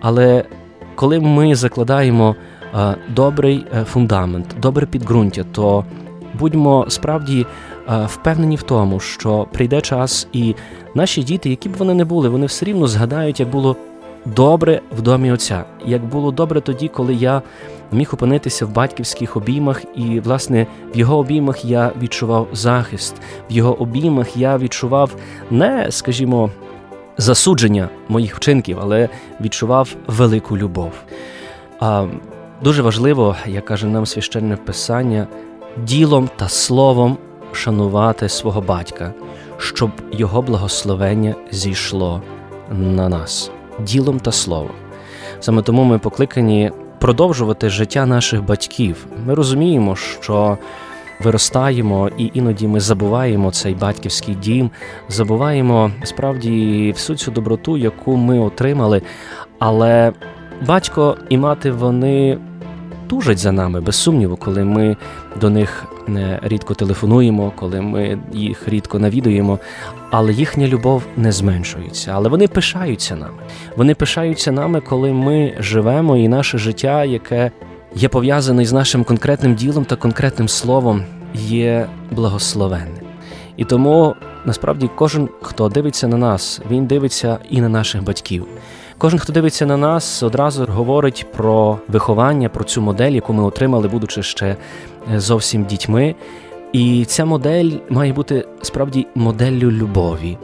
Але 0.00 0.44
коли 0.94 1.20
ми 1.20 1.54
закладаємо 1.54 2.36
добрий 3.08 3.66
е, 3.74 3.84
фундамент, 3.84 4.46
добре 4.60 4.86
підґрунтя, 4.86 5.44
то 5.52 5.84
будьмо 6.38 6.84
справді 6.88 7.46
е, 7.88 8.06
впевнені 8.06 8.56
в 8.56 8.62
тому, 8.62 9.00
що 9.00 9.46
прийде 9.52 9.80
час, 9.80 10.28
і 10.32 10.54
наші 10.94 11.22
діти, 11.22 11.50
які 11.50 11.68
б 11.68 11.72
вони 11.76 11.94
не 11.94 12.04
були, 12.04 12.28
вони 12.28 12.46
все 12.46 12.66
рівно 12.66 12.86
згадають, 12.86 13.40
як 13.40 13.48
було 13.48 13.76
добре 14.24 14.80
в 14.98 15.02
домі 15.02 15.32
Отця, 15.32 15.64
як 15.86 16.04
було 16.04 16.30
добре 16.30 16.60
тоді, 16.60 16.88
коли 16.88 17.14
я 17.14 17.42
міг 17.92 18.10
опинитися 18.12 18.66
в 18.66 18.72
батьківських 18.72 19.36
обіймах, 19.36 19.82
і, 19.96 20.20
власне, 20.20 20.66
в 20.94 20.98
його 20.98 21.18
обіймах 21.18 21.64
я 21.64 21.92
відчував 22.02 22.48
захист, 22.52 23.14
в 23.50 23.52
його 23.52 23.82
обіймах 23.82 24.36
я 24.36 24.58
відчував 24.58 25.16
не, 25.50 25.86
скажімо, 25.90 26.50
засудження 27.18 27.88
моїх 28.08 28.36
вчинків, 28.36 28.78
але 28.80 29.08
відчував 29.40 29.94
велику 30.06 30.58
любов. 30.58 30.92
Дуже 32.62 32.82
важливо, 32.82 33.36
як 33.46 33.64
каже 33.64 33.86
нам 33.86 34.06
священне 34.06 34.56
писання, 34.56 35.26
ділом 35.76 36.30
та 36.36 36.48
словом 36.48 37.18
шанувати 37.52 38.28
свого 38.28 38.60
батька, 38.60 39.12
щоб 39.58 39.90
його 40.12 40.42
благословення 40.42 41.34
зійшло 41.50 42.22
на 42.70 43.08
нас, 43.08 43.50
ділом 43.80 44.20
та 44.20 44.32
словом. 44.32 44.70
Саме 45.40 45.62
тому 45.62 45.84
ми 45.84 45.98
покликані 45.98 46.70
продовжувати 46.98 47.70
життя 47.70 48.06
наших 48.06 48.44
батьків. 48.44 49.06
Ми 49.26 49.34
розуміємо, 49.34 49.96
що 49.96 50.58
виростаємо, 51.20 52.10
і 52.18 52.30
іноді 52.34 52.66
ми 52.68 52.80
забуваємо 52.80 53.50
цей 53.50 53.74
батьківський 53.74 54.34
дім, 54.34 54.70
забуваємо 55.08 55.90
справді 56.04 56.92
всю 56.92 57.16
цю 57.16 57.30
доброту, 57.30 57.76
яку 57.76 58.16
ми 58.16 58.38
отримали. 58.38 59.02
Але 59.58 60.12
батько 60.66 61.16
і 61.28 61.38
мати 61.38 61.70
вони 61.70 62.38
тужать 63.12 63.38
за 63.38 63.52
нами, 63.52 63.80
без 63.80 63.96
сумніву, 63.96 64.36
коли 64.36 64.64
ми 64.64 64.96
до 65.40 65.50
них 65.50 65.84
е, 66.08 66.40
рідко 66.42 66.74
телефонуємо, 66.74 67.52
коли 67.56 67.80
ми 67.80 68.18
їх 68.32 68.68
рідко 68.68 68.98
навідуємо, 68.98 69.58
але 70.10 70.32
їхня 70.32 70.66
любов 70.66 71.02
не 71.16 71.32
зменшується. 71.32 72.12
Але 72.14 72.28
вони 72.28 72.48
пишаються 72.48 73.16
нами. 73.16 73.42
Вони 73.76 73.94
пишаються 73.94 74.52
нами, 74.52 74.80
коли 74.80 75.12
ми 75.12 75.54
живемо, 75.58 76.16
і 76.16 76.28
наше 76.28 76.58
життя, 76.58 77.04
яке 77.04 77.50
є 77.94 78.08
пов'язане 78.08 78.64
з 78.64 78.72
нашим 78.72 79.04
конкретним 79.04 79.54
ділом 79.54 79.84
та 79.84 79.96
конкретним 79.96 80.48
словом, 80.48 81.04
є 81.34 81.86
благословенним. 82.10 83.04
І 83.56 83.64
тому 83.64 84.14
насправді 84.44 84.90
кожен, 84.94 85.28
хто 85.42 85.68
дивиться 85.68 86.08
на 86.08 86.16
нас, 86.16 86.60
він 86.70 86.86
дивиться 86.86 87.38
і 87.50 87.60
на 87.60 87.68
наших 87.68 88.04
батьків. 88.04 88.46
Кожен, 89.02 89.18
хто 89.18 89.32
дивиться 89.32 89.66
на 89.66 89.76
нас, 89.76 90.22
одразу 90.22 90.64
говорить 90.66 91.26
про 91.32 91.78
виховання, 91.88 92.48
про 92.48 92.64
цю 92.64 92.82
модель, 92.82 93.12
яку 93.12 93.32
ми 93.32 93.42
отримали, 93.42 93.88
будучи 93.88 94.22
ще 94.22 94.56
е, 95.12 95.20
зовсім 95.20 95.64
дітьми. 95.64 96.14
І 96.72 97.04
ця 97.04 97.24
модель 97.24 97.70
має 97.90 98.12
бути 98.12 98.46
справді 98.62 99.06
моделлю 99.14 99.70
любові. 99.70 100.38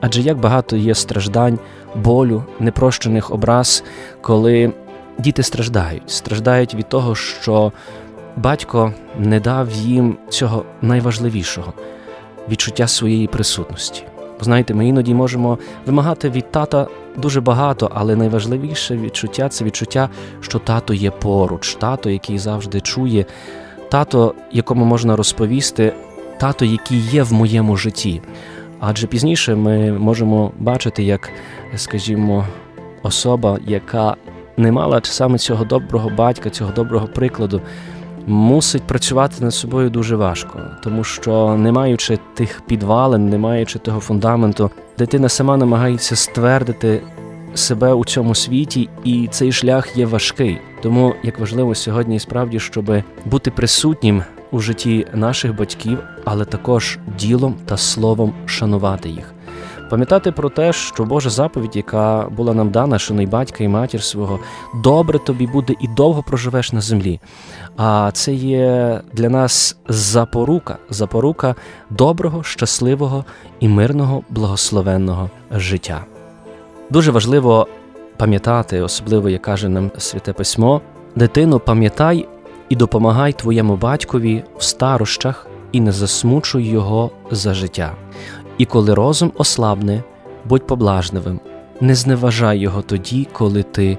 Адже 0.00 0.20
як 0.22 0.38
багато 0.38 0.76
є 0.76 0.94
страждань, 0.94 1.58
болю, 1.94 2.44
непрощених 2.60 3.30
образ, 3.32 3.84
коли 4.20 4.72
діти 5.18 5.42
страждають, 5.42 6.10
страждають 6.10 6.74
від 6.74 6.88
того, 6.88 7.14
що 7.14 7.72
батько 8.36 8.92
не 9.18 9.40
дав 9.40 9.70
їм 9.70 10.16
цього 10.28 10.64
найважливішого 10.82 11.72
відчуття 12.48 12.86
своєї 12.86 13.26
присутності. 13.26 14.02
Знаєте, 14.40 14.74
ми 14.74 14.88
іноді 14.88 15.14
можемо 15.14 15.58
вимагати 15.86 16.30
від 16.30 16.50
тата 16.50 16.86
дуже 17.18 17.40
багато, 17.40 17.90
але 17.94 18.16
найважливіше 18.16 18.96
відчуття 18.96 19.48
це 19.48 19.64
відчуття, 19.64 20.08
що 20.40 20.58
тато 20.58 20.94
є 20.94 21.10
поруч, 21.10 21.74
тато, 21.74 22.10
який 22.10 22.38
завжди 22.38 22.80
чує, 22.80 23.24
тато, 23.88 24.34
якому 24.52 24.84
можна 24.84 25.16
розповісти, 25.16 25.92
тато, 26.38 26.64
який 26.64 26.98
є 26.98 27.22
в 27.22 27.32
моєму 27.32 27.76
житті. 27.76 28.22
Адже 28.80 29.06
пізніше 29.06 29.54
ми 29.54 29.92
можемо 29.92 30.52
бачити, 30.58 31.02
як, 31.02 31.30
скажімо, 31.76 32.46
особа, 33.02 33.58
яка 33.66 34.16
не 34.56 34.72
мала 34.72 35.00
саме 35.04 35.38
цього 35.38 35.64
доброго 35.64 36.10
батька, 36.10 36.50
цього 36.50 36.72
доброго 36.72 37.06
прикладу 37.06 37.60
мусить 38.26 38.82
працювати 38.82 39.44
над 39.44 39.54
собою 39.54 39.90
дуже 39.90 40.16
важко, 40.16 40.60
тому 40.82 41.04
що 41.04 41.56
не 41.58 41.72
маючи 41.72 42.18
тих 42.34 42.62
підвалин, 42.66 43.28
не 43.28 43.38
маючи 43.38 43.78
того 43.78 44.00
фундаменту, 44.00 44.70
дитина 44.98 45.28
сама 45.28 45.56
намагається 45.56 46.16
ствердити 46.16 47.02
себе 47.54 47.92
у 47.92 48.04
цьому 48.04 48.34
світі, 48.34 48.88
і 49.04 49.28
цей 49.30 49.52
шлях 49.52 49.96
є 49.96 50.06
важкий. 50.06 50.58
Тому 50.82 51.14
як 51.22 51.38
важливо 51.38 51.74
сьогодні, 51.74 52.20
справді, 52.20 52.60
щоб 52.60 53.02
бути 53.24 53.50
присутнім 53.50 54.22
у 54.50 54.60
житті 54.60 55.06
наших 55.14 55.56
батьків, 55.56 55.98
але 56.24 56.44
також 56.44 56.98
ділом 57.18 57.54
та 57.66 57.76
словом 57.76 58.32
шанувати 58.46 59.08
їх. 59.08 59.37
Пам'ятати 59.90 60.32
про 60.32 60.50
те, 60.50 60.72
що 60.72 61.04
Божа 61.04 61.30
заповідь, 61.30 61.76
яка 61.76 62.28
була 62.30 62.54
нам 62.54 62.70
дана, 62.70 62.98
що 62.98 63.14
батька 63.14 63.64
і 63.64 63.68
матір 63.68 64.02
свого, 64.02 64.38
добре 64.74 65.18
тобі 65.18 65.46
буде 65.46 65.74
і 65.80 65.88
довго 65.88 66.22
проживеш 66.22 66.72
на 66.72 66.80
землі. 66.80 67.20
А 67.76 68.10
це 68.12 68.32
є 68.34 69.00
для 69.12 69.28
нас 69.28 69.76
запорука, 69.88 70.78
запорука 70.90 71.54
доброго, 71.90 72.42
щасливого 72.42 73.24
і 73.60 73.68
мирного, 73.68 74.22
благословенного 74.30 75.30
життя. 75.50 76.04
Дуже 76.90 77.10
важливо 77.10 77.66
пам'ятати, 78.16 78.80
особливо 78.80 79.28
як 79.28 79.42
каже 79.42 79.68
нам 79.68 79.90
Святе 79.98 80.32
Письмо, 80.32 80.80
дитину, 81.16 81.58
пам'ятай 81.58 82.28
і 82.68 82.76
допомагай 82.76 83.32
твоєму 83.32 83.76
батькові 83.76 84.44
в 84.58 84.62
старощах 84.62 85.46
і 85.72 85.80
не 85.80 85.92
засмучуй 85.92 86.68
його 86.68 87.10
за 87.30 87.54
життя. 87.54 87.92
І 88.58 88.64
коли 88.64 88.94
розум 88.94 89.32
ослабне, 89.36 90.02
будь 90.44 90.66
поблажливим, 90.66 91.40
не 91.80 91.94
зневажай 91.94 92.58
його 92.58 92.82
тоді, 92.82 93.28
коли 93.32 93.62
ти 93.62 93.98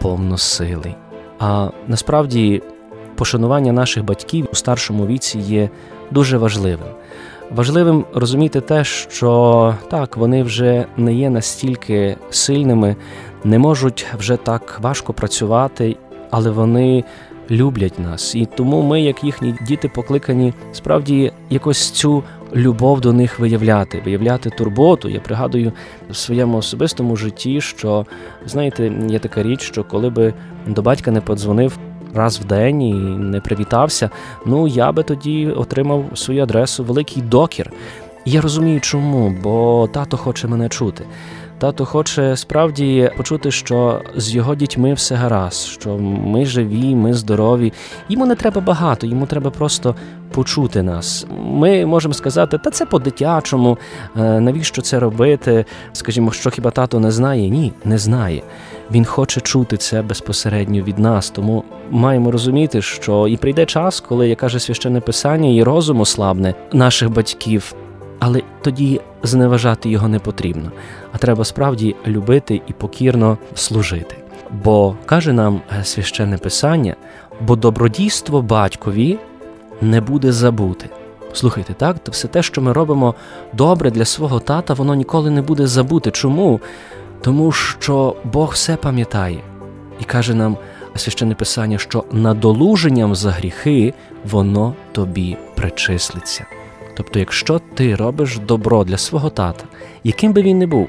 повносилий. 0.00 0.94
А 1.38 1.68
насправді 1.88 2.62
пошанування 3.14 3.72
наших 3.72 4.04
батьків 4.04 4.48
у 4.52 4.54
старшому 4.54 5.06
віці 5.06 5.38
є 5.38 5.70
дуже 6.10 6.38
важливим. 6.38 6.88
Важливим 7.50 8.04
розуміти 8.14 8.60
те, 8.60 8.84
що 8.84 9.74
так, 9.90 10.16
вони 10.16 10.42
вже 10.42 10.86
не 10.96 11.14
є 11.14 11.30
настільки 11.30 12.16
сильними, 12.30 12.96
не 13.44 13.58
можуть 13.58 14.06
вже 14.18 14.36
так 14.36 14.78
важко 14.82 15.12
працювати, 15.12 15.96
але 16.30 16.50
вони 16.50 17.04
люблять 17.50 17.98
нас. 17.98 18.34
І 18.34 18.46
тому 18.56 18.82
ми, 18.82 19.02
як 19.02 19.24
їхні 19.24 19.54
діти, 19.66 19.88
покликані 19.88 20.54
справді 20.72 21.32
якось 21.50 21.90
цю 21.90 22.22
любов 22.54 23.00
до 23.00 23.12
них 23.12 23.38
виявляти, 23.38 24.02
виявляти 24.04 24.50
турботу. 24.50 25.08
Я 25.08 25.20
пригадую 25.20 25.72
в 26.10 26.16
своєму 26.16 26.58
особистому 26.58 27.16
житті, 27.16 27.60
що 27.60 28.06
знаєте, 28.46 28.92
є 29.08 29.18
така 29.18 29.42
річ, 29.42 29.62
що 29.62 29.84
коли 29.84 30.10
би 30.10 30.34
до 30.66 30.82
батька 30.82 31.10
не 31.10 31.20
подзвонив. 31.20 31.78
Раз 32.14 32.40
в 32.40 32.44
день 32.44 32.82
і 32.82 32.94
не 33.18 33.40
привітався, 33.40 34.10
ну 34.46 34.68
я 34.68 34.92
би 34.92 35.02
тоді 35.02 35.46
отримав 35.46 36.04
свою 36.14 36.42
адресу 36.42 36.84
великий 36.84 37.22
докір. 37.22 37.70
І 38.24 38.30
я 38.30 38.40
розумію, 38.40 38.80
чому, 38.80 39.36
бо 39.42 39.88
тато 39.92 40.16
хоче 40.16 40.48
мене 40.48 40.68
чути. 40.68 41.04
Тато 41.58 41.84
хоче 41.84 42.36
справді 42.36 43.10
почути, 43.16 43.50
що 43.50 44.00
з 44.16 44.34
його 44.34 44.54
дітьми 44.54 44.94
все 44.94 45.14
гаразд, 45.14 45.66
що 45.66 45.96
ми 45.98 46.46
живі, 46.46 46.94
ми 46.94 47.14
здорові. 47.14 47.72
Йому 48.08 48.26
не 48.26 48.34
треба 48.34 48.60
багато, 48.60 49.06
йому 49.06 49.26
треба 49.26 49.50
просто 49.50 49.94
почути 50.30 50.82
нас. 50.82 51.26
Ми 51.46 51.86
можемо 51.86 52.14
сказати, 52.14 52.58
та 52.58 52.70
це 52.70 52.86
по-дитячому, 52.86 53.78
е, 54.16 54.40
навіщо 54.40 54.82
це 54.82 54.98
робити? 54.98 55.64
Скажімо, 55.92 56.32
що 56.32 56.50
хіба 56.50 56.70
тато 56.70 57.00
не 57.00 57.10
знає? 57.10 57.48
Ні, 57.48 57.72
не 57.84 57.98
знає. 57.98 58.42
Він 58.90 59.04
хоче 59.04 59.40
чути 59.40 59.76
це 59.76 60.02
безпосередньо 60.02 60.82
від 60.82 60.98
нас. 60.98 61.30
Тому 61.30 61.64
маємо 61.90 62.30
розуміти, 62.30 62.82
що 62.82 63.28
і 63.28 63.36
прийде 63.36 63.66
час, 63.66 64.00
коли 64.00 64.28
як 64.28 64.38
каже 64.38 64.60
священне 64.60 65.00
писання, 65.00 65.50
і 65.50 65.62
розум 65.62 66.00
ослабне 66.00 66.54
наших 66.72 67.10
батьків 67.10 67.74
але 68.26 68.42
тоді 68.62 69.00
зневажати 69.22 69.88
його 69.90 70.08
не 70.08 70.18
потрібно. 70.18 70.72
А 71.12 71.18
треба 71.18 71.44
справді 71.44 71.96
любити 72.06 72.62
і 72.66 72.72
покірно 72.72 73.38
служити. 73.54 74.16
Бо 74.64 74.96
каже 75.06 75.32
нам 75.32 75.60
е, 75.80 75.84
священне 75.84 76.38
писання, 76.38 76.94
бо 77.40 77.56
добродійство 77.56 78.42
батькові 78.42 79.18
не 79.80 80.00
буде 80.00 80.32
забути. 80.32 80.90
Слухайте, 81.32 81.74
так, 81.74 81.98
то 81.98 82.12
все 82.12 82.28
те, 82.28 82.42
що 82.42 82.62
ми 82.62 82.72
робимо 82.72 83.14
добре 83.52 83.90
для 83.90 84.04
свого 84.04 84.40
тата, 84.40 84.74
воно 84.74 84.94
ніколи 84.94 85.30
не 85.30 85.42
буде 85.42 85.66
забути. 85.66 86.10
Чому? 86.10 86.60
Тому 87.20 87.52
що 87.52 88.16
Бог 88.24 88.52
все 88.52 88.76
пам'ятає 88.76 89.40
і 90.00 90.04
каже 90.04 90.34
нам 90.34 90.56
священне 90.96 91.34
писання, 91.34 91.78
що 91.78 92.04
надолуженням 92.12 93.14
за 93.14 93.30
гріхи 93.30 93.94
воно 94.24 94.74
тобі 94.92 95.36
причислиться. 95.54 96.46
Тобто, 96.96 97.18
якщо 97.18 97.60
ти 97.74 97.94
робиш 97.94 98.38
добро 98.38 98.84
для 98.84 98.98
свого 98.98 99.30
тата, 99.30 99.64
яким 100.04 100.32
би 100.32 100.42
він 100.42 100.58
не 100.58 100.66
був, 100.66 100.88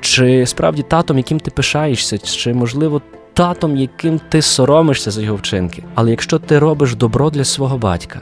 чи 0.00 0.46
справді 0.46 0.82
татом, 0.82 1.16
яким 1.16 1.40
ти 1.40 1.50
пишаєшся, 1.50 2.18
чи, 2.18 2.54
можливо, 2.54 3.02
татом, 3.34 3.76
яким 3.76 4.20
ти 4.28 4.42
соромишся 4.42 5.10
за 5.10 5.22
його 5.22 5.36
вчинки, 5.36 5.82
але 5.94 6.10
якщо 6.10 6.38
ти 6.38 6.58
робиш 6.58 6.94
добро 6.94 7.30
для 7.30 7.44
свого 7.44 7.78
батька, 7.78 8.20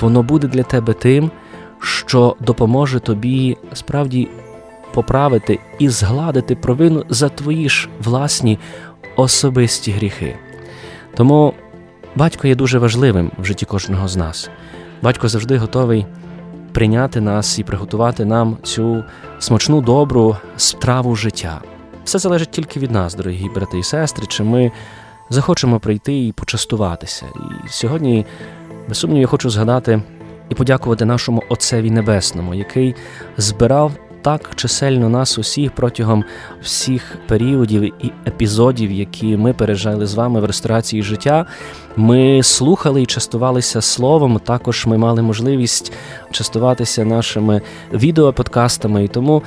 воно 0.00 0.22
буде 0.22 0.48
для 0.48 0.62
тебе 0.62 0.92
тим, 0.92 1.30
що 1.80 2.36
допоможе 2.40 3.00
тобі 3.00 3.56
справді 3.72 4.28
поправити 4.94 5.58
і 5.78 5.88
згладити 5.88 6.56
провину 6.56 7.04
за 7.08 7.28
твої 7.28 7.68
ж 7.68 7.88
власні 8.02 8.58
особисті 9.16 9.92
гріхи. 9.92 10.36
Тому 11.14 11.54
батько 12.14 12.48
є 12.48 12.54
дуже 12.54 12.78
важливим 12.78 13.30
в 13.38 13.44
житті 13.44 13.66
кожного 13.66 14.08
з 14.08 14.16
нас. 14.16 14.50
Батько 15.02 15.28
завжди 15.28 15.56
готовий 15.56 16.06
прийняти 16.76 17.20
нас 17.20 17.58
і 17.58 17.64
приготувати 17.64 18.24
нам 18.24 18.56
цю 18.62 19.04
смачну 19.38 19.80
добру 19.80 20.36
страву 20.56 21.16
життя. 21.16 21.60
Все 22.04 22.18
залежить 22.18 22.50
тільки 22.50 22.80
від 22.80 22.90
нас, 22.90 23.14
дорогі 23.14 23.48
брати 23.54 23.78
і 23.78 23.82
сестри, 23.82 24.26
чи 24.26 24.42
ми 24.42 24.72
захочемо 25.30 25.80
прийти 25.80 26.26
і 26.26 26.32
почастуватися. 26.32 27.26
І 27.36 27.68
сьогодні, 27.68 28.26
без 28.88 28.98
сумніву, 28.98 29.20
я 29.20 29.26
хочу 29.26 29.50
згадати 29.50 30.02
і 30.48 30.54
подякувати 30.54 31.04
нашому 31.04 31.42
Отцеві 31.48 31.90
Небесному, 31.90 32.54
який 32.54 32.94
збирав 33.36 33.92
так 34.22 34.54
чисельно 34.54 35.08
нас 35.08 35.38
усіх 35.38 35.72
протягом 35.72 36.24
всіх 36.62 37.18
періодів 37.28 37.82
і 37.82 38.12
епізодів, 38.26 38.92
які 38.92 39.36
ми 39.36 39.52
пережили 39.52 40.06
з 40.06 40.14
вами 40.14 40.40
в 40.40 40.44
ресторації 40.44 41.02
життя. 41.02 41.46
Ми 41.96 42.42
слухали 42.42 43.02
і 43.02 43.06
частувалися 43.06 43.80
словом. 43.80 44.40
Також 44.44 44.86
ми 44.86 44.98
мали 44.98 45.22
можливість 45.22 45.92
частуватися 46.30 47.04
нашими 47.04 47.62
відеоподкастами. 47.92 49.04
І 49.04 49.08
тому 49.08 49.42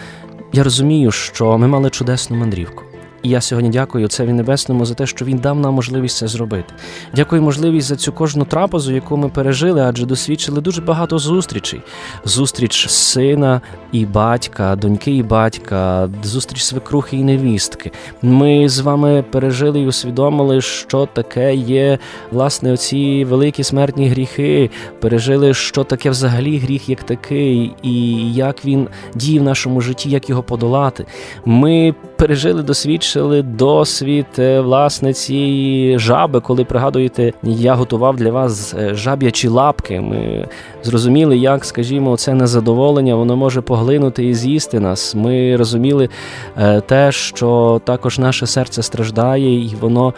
я 0.53 0.63
розумію, 0.63 1.11
що 1.11 1.57
ми 1.57 1.67
мали 1.67 1.89
чудесну 1.89 2.37
мандрівку. 2.37 2.88
І 3.23 3.29
я 3.29 3.41
сьогодні 3.41 3.69
дякую 3.69 4.05
Отцеві 4.05 4.33
Небесному 4.33 4.85
за 4.85 4.93
те, 4.93 5.05
що 5.05 5.25
він 5.25 5.37
дав 5.37 5.59
нам 5.59 5.73
можливість 5.73 6.17
це 6.17 6.27
зробити. 6.27 6.73
Дякую 7.15 7.41
можливість 7.41 7.87
за 7.87 7.95
цю 7.95 8.11
кожну 8.13 8.45
трапезу, 8.45 8.93
яку 8.93 9.17
ми 9.17 9.29
пережили, 9.29 9.81
адже 9.81 10.05
досвідчили 10.05 10.61
дуже 10.61 10.81
багато 10.81 11.19
зустрічей: 11.19 11.81
зустріч 12.25 12.89
сина 12.89 13.61
і 13.91 14.05
батька, 14.05 14.75
доньки 14.75 15.15
і 15.15 15.23
батька, 15.23 16.09
зустріч 16.23 16.63
свекрухи 16.63 17.17
і 17.17 17.23
невістки. 17.23 17.91
Ми 18.21 18.69
з 18.69 18.79
вами 18.79 19.23
пережили 19.31 19.79
і 19.81 19.87
усвідомили, 19.87 20.61
що 20.61 21.05
таке 21.13 21.55
є 21.55 21.99
власне 22.31 22.73
оці 22.73 23.25
великі 23.25 23.63
смертні 23.63 24.09
гріхи. 24.09 24.69
Пережили, 24.99 25.53
що 25.53 25.83
таке 25.83 26.09
взагалі 26.09 26.57
гріх, 26.57 26.89
як 26.89 27.03
такий, 27.03 27.73
і 27.83 28.33
як 28.33 28.65
він 28.65 28.87
діє 29.15 29.39
в 29.39 29.43
нашому 29.43 29.81
житті, 29.81 30.09
як 30.09 30.29
його 30.29 30.43
подолати. 30.43 31.05
Ми 31.45 31.95
пережили 32.19 32.63
досвідчили 32.63 33.41
досвід 33.41 34.25
е, 34.39 34.59
власне 34.59 35.13
цієї 35.13 35.99
жаби, 35.99 36.39
коли 36.39 36.65
пригадуєте, 36.65 37.33
я 37.43 37.73
готував 37.73 38.15
для 38.15 38.31
вас 38.31 38.73
е, 38.73 38.95
жаб'ячі 38.95 39.47
лапки. 39.47 40.01
Ми 40.01 40.47
зрозуміли, 40.83 41.37
як, 41.37 41.65
скажімо, 41.65 42.17
це 42.17 42.33
незадоволення 42.33 43.15
воно 43.15 43.35
може 43.35 43.61
поглинути 43.61 44.25
і 44.25 44.33
з'їсти 44.33 44.79
нас. 44.79 45.15
Ми 45.15 45.55
розуміли 45.55 46.09
е, 46.57 46.81
те, 46.81 47.11
що 47.11 47.81
також 47.83 48.19
наше 48.19 48.47
серце 48.47 48.83
страждає, 48.83 49.65
і 49.65 49.75
воно. 49.81 50.13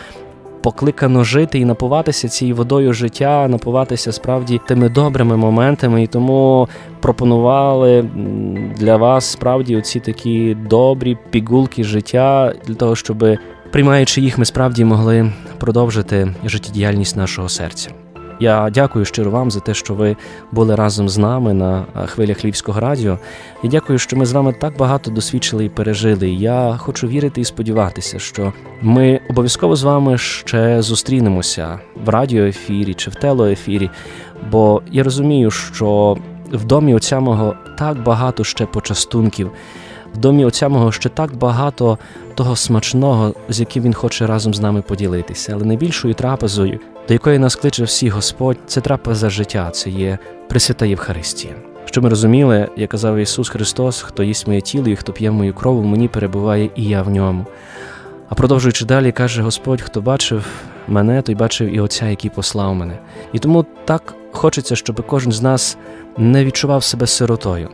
Покликано 0.61 1.23
жити 1.23 1.59
і 1.59 1.65
напуватися 1.65 2.27
цією 2.27 2.55
водою 2.55 2.93
життя, 2.93 3.47
напуватися 3.47 4.11
справді 4.11 4.61
тими 4.67 4.89
добрими 4.89 5.37
моментами, 5.37 6.03
і 6.03 6.07
тому 6.07 6.67
пропонували 6.99 8.09
для 8.77 8.97
вас 8.97 9.25
справді 9.25 9.77
оці 9.77 9.99
такі 9.99 10.57
добрі 10.69 11.17
пігулки 11.29 11.83
життя 11.83 12.53
для 12.67 12.75
того, 12.75 12.95
щоб 12.95 13.25
приймаючи 13.71 14.21
їх, 14.21 14.37
ми 14.37 14.45
справді 14.45 14.85
могли 14.85 15.31
продовжити 15.57 16.33
життєдіяльність 16.45 17.17
нашого 17.17 17.49
серця. 17.49 18.00
Я 18.41 18.69
дякую 18.69 19.05
щиро 19.05 19.31
вам 19.31 19.51
за 19.51 19.59
те, 19.59 19.73
що 19.73 19.93
ви 19.93 20.15
були 20.51 20.75
разом 20.75 21.09
з 21.09 21.17
нами 21.17 21.53
на 21.53 21.85
хвилях 22.05 22.45
Львівського 22.45 22.79
радіо. 22.79 23.19
Я 23.63 23.69
дякую, 23.69 23.99
що 23.99 24.17
ми 24.17 24.25
з 24.25 24.31
вами 24.31 24.53
так 24.53 24.77
багато 24.77 25.11
досвідчили 25.11 25.65
і 25.65 25.69
пережили. 25.69 26.29
Я 26.29 26.75
хочу 26.77 27.07
вірити 27.07 27.41
і 27.41 27.45
сподіватися, 27.45 28.19
що 28.19 28.53
ми 28.81 29.19
обов'язково 29.29 29.75
з 29.75 29.83
вами 29.83 30.17
ще 30.17 30.81
зустрінемося 30.81 31.79
в 32.05 32.09
радіоефірі 32.09 32.93
чи 32.93 33.09
в 33.09 33.15
телеефірі, 33.15 33.89
бо 34.51 34.81
я 34.91 35.03
розумію, 35.03 35.51
що 35.51 36.17
в 36.51 36.63
домі 36.63 36.95
отця 36.95 37.19
мого 37.19 37.55
так 37.77 38.03
багато 38.03 38.43
ще 38.43 38.65
почастунків. 38.65 39.51
В 40.15 40.17
домі 40.17 40.45
отця 40.45 40.69
мого 40.69 40.91
ще 40.91 41.09
так 41.09 41.35
багато 41.35 41.97
того 42.41 42.55
смачного, 42.55 43.33
з 43.49 43.59
яким 43.59 43.83
він 43.83 43.93
хоче 43.93 44.27
разом 44.27 44.53
з 44.53 44.59
нами 44.59 44.81
поділитися, 44.81 45.51
але 45.55 45.65
найбільшою 45.65 46.13
трапезою, 46.13 46.79
до 47.07 47.13
якої 47.13 47.39
нас 47.39 47.55
кличе 47.55 47.83
всі 47.83 48.09
Господь, 48.09 48.57
це 48.67 48.81
трапеза 48.81 49.29
життя, 49.29 49.69
це 49.69 49.89
є 49.89 50.17
Пресвята 50.49 50.85
Євхаристія. 50.85 51.53
Що 51.85 52.01
ми 52.01 52.09
розуміли, 52.09 52.69
як 52.75 52.89
казав 52.89 53.17
Ісус 53.17 53.49
Христос, 53.49 54.01
хто 54.01 54.23
їсть 54.23 54.47
моє 54.47 54.61
тіло 54.61 54.87
і 54.87 54.95
хто 54.95 55.13
п'є 55.13 55.31
мою 55.31 55.53
кров, 55.53 55.85
мені 55.85 56.07
перебуває 56.07 56.69
і 56.75 56.83
я 56.83 57.01
в 57.01 57.09
ньому. 57.09 57.45
А 58.29 58.35
продовжуючи 58.35 58.85
далі, 58.85 59.11
каже 59.11 59.41
Господь, 59.41 59.81
хто 59.81 60.01
бачив 60.01 60.45
мене, 60.87 61.21
той 61.21 61.35
бачив 61.35 61.75
і 61.75 61.79
Отця, 61.79 62.07
який 62.07 62.31
послав 62.31 62.75
мене. 62.75 62.99
І 63.33 63.39
тому 63.39 63.65
так 63.85 64.15
хочеться, 64.31 64.75
щоб 64.75 65.05
кожен 65.07 65.31
з 65.31 65.41
нас 65.41 65.77
не 66.17 66.45
відчував 66.45 66.83
себе 66.83 67.07
сиротою. 67.07 67.69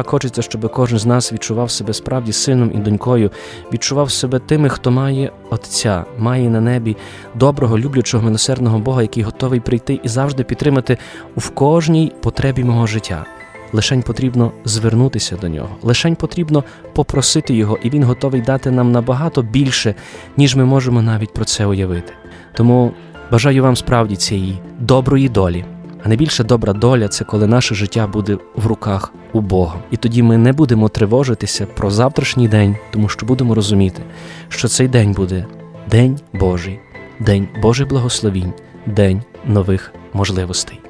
Так 0.00 0.10
хочеться, 0.10 0.42
щоб 0.42 0.72
кожен 0.72 0.98
з 0.98 1.06
нас 1.06 1.32
відчував 1.32 1.70
себе 1.70 1.92
справді 1.92 2.32
сином 2.32 2.72
і 2.74 2.78
донькою, 2.78 3.30
відчував 3.72 4.10
себе 4.10 4.38
тими, 4.38 4.68
хто 4.68 4.90
має 4.90 5.32
Отця, 5.50 6.04
має 6.18 6.50
на 6.50 6.60
небі 6.60 6.96
доброго, 7.34 7.78
люблячого, 7.78 8.24
милосердного 8.24 8.78
Бога, 8.78 9.02
який 9.02 9.22
готовий 9.22 9.60
прийти 9.60 10.00
і 10.02 10.08
завжди 10.08 10.44
підтримати 10.44 10.98
в 11.36 11.50
кожній 11.50 12.12
потребі 12.20 12.64
мого 12.64 12.86
життя. 12.86 13.24
Лишень 13.72 14.02
потрібно 14.02 14.52
звернутися 14.64 15.36
до 15.36 15.48
нього, 15.48 15.76
лишень 15.82 16.16
потрібно 16.16 16.64
попросити 16.92 17.54
його, 17.54 17.78
і 17.82 17.90
він 17.90 18.04
готовий 18.04 18.40
дати 18.40 18.70
нам 18.70 18.92
набагато 18.92 19.42
більше, 19.42 19.94
ніж 20.36 20.56
ми 20.56 20.64
можемо 20.64 21.02
навіть 21.02 21.34
про 21.34 21.44
це 21.44 21.66
уявити. 21.66 22.12
Тому 22.54 22.92
бажаю 23.30 23.62
вам 23.62 23.76
справді 23.76 24.16
цієї 24.16 24.58
доброї 24.78 25.28
долі. 25.28 25.64
А 26.04 26.08
найбільша 26.08 26.44
добра 26.44 26.72
доля 26.72 27.08
це 27.08 27.24
коли 27.24 27.46
наше 27.46 27.74
життя 27.74 28.06
буде 28.06 28.38
в 28.56 28.66
руках 28.66 29.12
у 29.32 29.40
Бога. 29.40 29.78
І 29.90 29.96
тоді 29.96 30.22
ми 30.22 30.38
не 30.38 30.52
будемо 30.52 30.88
тривожитися 30.88 31.66
про 31.66 31.90
завтрашній 31.90 32.48
день, 32.48 32.76
тому 32.90 33.08
що 33.08 33.26
будемо 33.26 33.54
розуміти, 33.54 34.02
що 34.48 34.68
цей 34.68 34.88
день 34.88 35.12
буде 35.12 35.46
День 35.90 36.20
Божий, 36.32 36.80
День 37.20 37.48
Божих 37.62 37.88
благословінь, 37.88 38.52
День 38.86 39.22
нових 39.46 39.92
можливостей. 40.12 40.80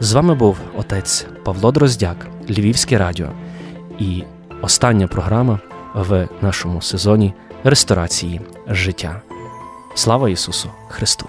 З 0.00 0.12
вами 0.12 0.34
був 0.34 0.56
отець 0.76 1.26
Павло 1.44 1.72
Дроздяк, 1.72 2.26
Львівське 2.50 2.98
радіо 2.98 3.28
і 3.98 4.22
остання 4.62 5.06
програма 5.06 5.60
в 5.94 6.28
нашому 6.42 6.82
сезоні 6.82 7.34
ресторації 7.64 8.40
життя. 8.68 9.22
Слава 9.94 10.30
Ісусу 10.30 10.70
Христу! 10.88 11.26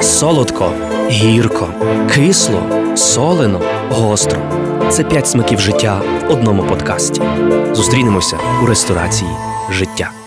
Солодко, 0.00 0.72
гірко, 1.10 1.68
кисло, 2.14 2.62
солено, 2.96 3.60
гостро. 3.90 4.40
Це 4.90 5.04
п'ять 5.04 5.28
смаків 5.28 5.60
життя 5.60 6.02
в 6.28 6.32
одному 6.32 6.62
подкасті. 6.62 7.22
Зустрінемося 7.72 8.38
у 8.62 8.66
ресторації 8.66 9.30
життя. 9.70 10.17